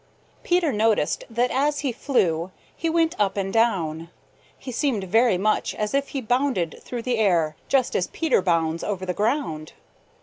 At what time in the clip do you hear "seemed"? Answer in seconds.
4.73-5.03